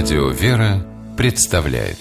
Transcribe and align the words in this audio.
Радио 0.00 0.28
«Вера» 0.28 0.86
представляет 1.16 1.98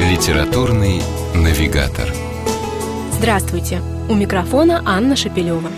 Литературный 0.00 1.02
навигатор 1.34 2.08
Здравствуйте! 3.12 3.82
У 4.08 4.14
микрофона 4.14 4.80
Анна 4.86 5.16
Шапилева. 5.16 5.68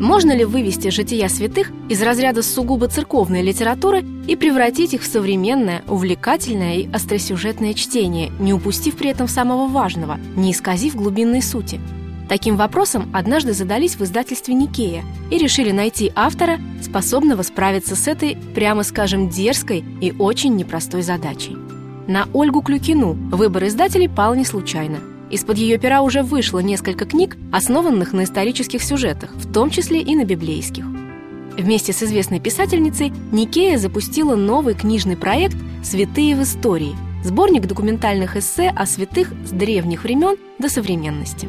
Можно 0.00 0.32
ли 0.32 0.44
вывести 0.44 0.88
жития 0.88 1.28
святых 1.28 1.70
из 1.88 2.02
разряда 2.02 2.42
сугубо 2.42 2.88
церковной 2.88 3.42
литературы 3.42 4.04
и 4.26 4.34
превратить 4.34 4.94
их 4.94 5.02
в 5.02 5.06
современное, 5.06 5.84
увлекательное 5.86 6.78
и 6.78 6.92
остросюжетное 6.92 7.74
чтение, 7.74 8.32
не 8.40 8.52
упустив 8.52 8.96
при 8.96 9.10
этом 9.10 9.28
самого 9.28 9.68
важного, 9.68 10.18
не 10.34 10.50
исказив 10.50 10.96
глубинной 10.96 11.42
сути– 11.42 11.80
Таким 12.28 12.56
вопросом 12.56 13.08
однажды 13.14 13.54
задались 13.54 13.96
в 13.96 14.02
издательстве 14.02 14.52
«Никея» 14.52 15.02
и 15.30 15.38
решили 15.38 15.70
найти 15.70 16.12
автора, 16.14 16.58
способного 16.82 17.42
справиться 17.42 17.96
с 17.96 18.06
этой, 18.06 18.36
прямо 18.54 18.82
скажем, 18.82 19.30
дерзкой 19.30 19.82
и 20.02 20.12
очень 20.18 20.54
непростой 20.54 21.02
задачей. 21.02 21.56
На 22.06 22.28
Ольгу 22.34 22.60
Клюкину 22.60 23.14
выбор 23.14 23.66
издателей 23.66 24.08
пал 24.10 24.34
не 24.34 24.44
случайно. 24.44 24.98
Из-под 25.30 25.56
ее 25.58 25.78
пера 25.78 26.02
уже 26.02 26.22
вышло 26.22 26.58
несколько 26.58 27.06
книг, 27.06 27.36
основанных 27.50 28.12
на 28.12 28.24
исторических 28.24 28.82
сюжетах, 28.82 29.30
в 29.34 29.50
том 29.50 29.70
числе 29.70 30.02
и 30.02 30.14
на 30.14 30.24
библейских. 30.24 30.84
Вместе 31.56 31.92
с 31.92 32.02
известной 32.02 32.40
писательницей 32.40 33.12
Никея 33.32 33.78
запустила 33.78 34.36
новый 34.36 34.74
книжный 34.74 35.16
проект 35.16 35.56
«Святые 35.82 36.36
в 36.36 36.42
истории»– 36.42 36.94
сборник 37.24 37.66
документальных 37.66 38.36
эссе 38.36 38.68
о 38.68 38.86
святых 38.86 39.32
с 39.46 39.50
древних 39.50 40.04
времен 40.04 40.36
до 40.58 40.68
современности. 40.68 41.48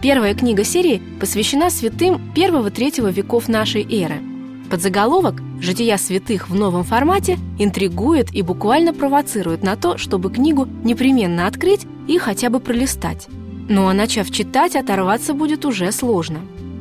Первая 0.00 0.32
книга 0.32 0.62
серии 0.62 1.02
посвящена 1.18 1.70
святым 1.70 2.32
первого-третьего 2.32 3.08
веков 3.08 3.48
нашей 3.48 3.82
эры. 3.82 4.22
Подзаголовок 4.70 5.42
«Жития 5.60 5.96
святых 5.96 6.48
в 6.48 6.54
новом 6.54 6.84
формате» 6.84 7.36
интригует 7.58 8.32
и 8.32 8.42
буквально 8.42 8.94
провоцирует 8.94 9.64
на 9.64 9.74
то, 9.74 9.98
чтобы 9.98 10.30
книгу 10.30 10.68
непременно 10.84 11.48
открыть 11.48 11.84
и 12.06 12.16
хотя 12.18 12.48
бы 12.48 12.60
пролистать. 12.60 13.26
Ну 13.68 13.88
а 13.88 13.92
начав 13.92 14.30
читать, 14.30 14.76
оторваться 14.76 15.34
будет 15.34 15.64
уже 15.64 15.90
сложно. 15.90 16.38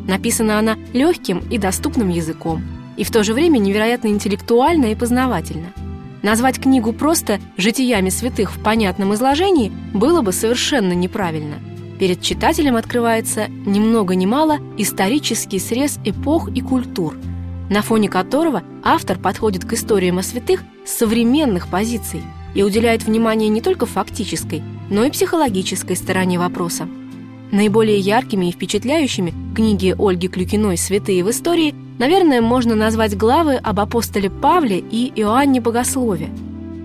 Написана 0.08 0.60
она 0.60 0.78
легким 0.94 1.40
и 1.50 1.58
доступным 1.58 2.10
языком, 2.10 2.62
и 2.98 3.04
в 3.04 3.10
то 3.10 3.24
же 3.24 3.34
время 3.34 3.58
невероятно 3.58 4.10
интеллектуально 4.10 4.92
и 4.92 4.96
познавательно. 4.96 5.74
Назвать 6.22 6.60
книгу 6.60 6.94
просто 6.94 7.40
«Житиями 7.58 8.10
святых 8.10 8.52
в 8.52 8.62
понятном 8.62 9.16
изложении» 9.16 9.72
было 9.96 10.22
бы 10.22 10.34
совершенно 10.34 10.94
неправильно– 10.94 11.56
перед 12.00 12.22
читателем 12.22 12.76
открывается 12.76 13.48
ни 13.48 13.80
много 13.80 14.16
ни 14.16 14.26
мало 14.26 14.60
исторический 14.78 15.60
срез 15.60 16.00
эпох 16.06 16.50
и 16.50 16.62
культур, 16.62 17.16
на 17.70 17.82
фоне 17.82 18.10
которого 18.10 18.64
автор 18.84 19.18
подходит 19.18 19.66
к 19.66 19.74
историям 19.74 20.18
о 20.18 20.24
святых 20.24 20.62
с 20.86 20.92
современных 20.92 21.68
позиций 21.68 22.22
и 22.56 22.64
уделяет 22.64 23.04
внимание 23.04 23.50
не 23.50 23.62
только 23.62 23.86
фактической, 23.86 24.64
но 24.90 25.04
и 25.04 25.12
психологической 25.12 25.96
стороне 25.96 26.40
вопроса. 26.40 26.88
Наиболее 27.52 28.00
яркими 28.00 28.48
и 28.48 28.52
впечатляющими 28.52 29.34
книги 29.56 29.96
Ольги 29.98 30.28
Клюкиной 30.28 30.78
«Святые 30.78 31.24
в 31.24 31.30
истории» 31.30 31.74
наверное, 31.98 32.42
можно 32.42 32.76
назвать 32.76 33.18
главы 33.18 33.56
об 33.56 33.80
апостоле 33.80 34.30
Павле 34.30 34.80
и 34.80 35.12
Иоанне 35.16 35.62
Богослове. 35.62 36.30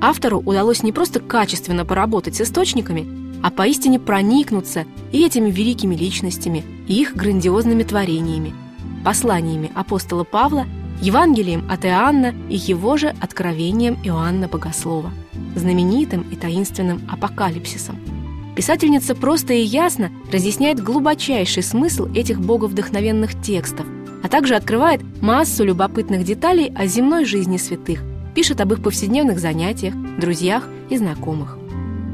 Автору 0.00 0.40
удалось 0.40 0.82
не 0.82 0.92
просто 0.92 1.20
качественно 1.20 1.84
поработать 1.84 2.34
с 2.34 2.40
источниками, 2.40 3.06
а 3.42 3.50
поистине 3.50 3.98
проникнуться 3.98 4.84
и 5.10 5.24
этими 5.24 5.50
великими 5.50 5.94
личностями, 5.94 6.64
и 6.86 7.00
их 7.00 7.14
грандиозными 7.14 7.82
творениями, 7.82 8.54
посланиями 9.04 9.70
апостола 9.74 10.24
Павла, 10.24 10.66
Евангелием 11.00 11.68
от 11.68 11.84
Иоанна 11.84 12.32
и 12.48 12.56
его 12.56 12.96
же 12.96 13.14
откровением 13.20 13.98
Иоанна 14.04 14.46
Богослова, 14.46 15.10
знаменитым 15.56 16.22
и 16.30 16.36
таинственным 16.36 17.02
апокалипсисом. 17.10 17.98
Писательница 18.54 19.14
просто 19.14 19.54
и 19.54 19.62
ясно 19.62 20.12
разъясняет 20.30 20.78
глубочайший 20.78 21.62
смысл 21.62 22.06
этих 22.14 22.40
боговдохновенных 22.40 23.40
текстов, 23.42 23.86
а 24.22 24.28
также 24.28 24.54
открывает 24.54 25.00
массу 25.20 25.64
любопытных 25.64 26.24
деталей 26.24 26.70
о 26.76 26.86
земной 26.86 27.24
жизни 27.24 27.56
святых, 27.56 28.04
пишет 28.34 28.60
об 28.60 28.72
их 28.72 28.82
повседневных 28.82 29.40
занятиях, 29.40 29.94
друзьях 30.18 30.68
и 30.90 30.96
знакомых. 30.98 31.61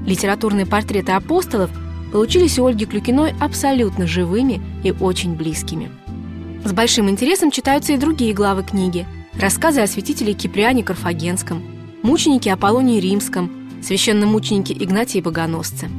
Литературные 0.09 0.65
портреты 0.65 1.13
апостолов 1.13 1.71
получились 2.13 2.59
у 2.59 2.65
Ольги 2.65 2.87
Клюкиной 2.87 3.35
абсолютно 3.39 4.07
живыми 4.07 4.59
и 4.83 4.91
очень 4.91 5.35
близкими. 5.35 5.91
С 6.65 6.73
большим 6.73 7.11
интересом 7.11 7.51
читаются 7.51 7.93
и 7.93 7.99
другие 7.99 8.33
главы 8.33 8.63
книги. 8.63 9.07
Рассказы 9.39 9.83
о 9.83 9.87
святителе 9.87 10.33
Киприане 10.33 10.83
Карфагенском, 10.83 11.63
мученике 12.03 12.55
Аполлонии 12.55 13.01
Римском, 13.01 13.51
священномученике 13.83 14.73
Игнатии 14.73 15.21
Богоносце. 15.21 15.91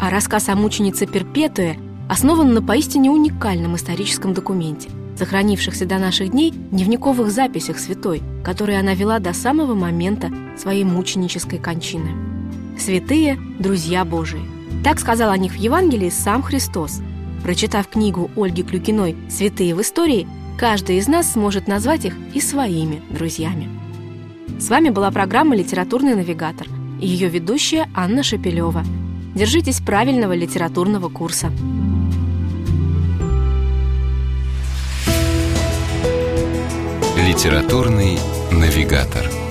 А 0.00 0.10
рассказ 0.10 0.48
о 0.48 0.56
мученице 0.56 1.06
Перпетуе 1.06 1.78
основан 2.08 2.54
на 2.54 2.62
поистине 2.62 3.12
уникальном 3.12 3.76
историческом 3.76 4.34
документе, 4.34 4.88
сохранившихся 5.16 5.86
до 5.86 5.98
наших 5.98 6.32
дней 6.32 6.50
дневниковых 6.50 7.30
записях 7.30 7.78
святой, 7.78 8.22
которые 8.42 8.80
она 8.80 8.94
вела 8.94 9.20
до 9.20 9.32
самого 9.32 9.76
момента 9.76 10.32
своей 10.58 10.82
мученической 10.82 11.60
кончины. 11.60 12.41
Святые– 12.78 13.38
друзья 13.58 14.04
Божии. 14.04 14.42
Так 14.82 14.98
сказал 14.98 15.30
о 15.30 15.36
них 15.36 15.52
в 15.52 15.56
Евангелии 15.56 16.10
сам 16.10 16.42
Христос. 16.42 17.00
Прочитав 17.42 17.86
книгу 17.88 18.30
Ольги 18.36 18.62
Клюкиной 18.62 19.16
«Святые 19.30 19.74
в 19.74 19.82
истории», 19.82 20.26
каждый 20.58 20.98
из 20.98 21.06
нас 21.06 21.32
сможет 21.32 21.68
назвать 21.68 22.04
их 22.04 22.16
и 22.34 22.40
своими 22.40 23.00
друзьями. 23.10 23.68
С 24.58 24.68
вами 24.68 24.90
была 24.90 25.10
программа 25.10 25.54
«Литературный 25.54 26.14
навигатор» 26.14 26.66
и 27.00 27.06
ее 27.06 27.28
ведущая 27.28 27.88
Анна 27.94 28.22
Шапилева. 28.22 28.84
Держитесь 29.34 29.80
правильного 29.80 30.34
литературного 30.34 31.08
курса. 31.08 31.50
Литературный 37.16 38.18
навигатор. 38.50 39.41